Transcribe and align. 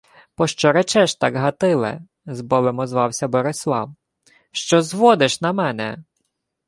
—Пощо 0.35 0.67
речеш 0.75 1.11
так, 1.21 1.33
Гатиле?— 1.43 1.93
з 2.37 2.41
болем 2.49 2.79
озвався 2.79 3.27
Борислав.— 3.27 3.95
Що 4.51 4.81
зводиш 4.81 5.41
на 5.41 5.53
мене?.. 5.53 6.03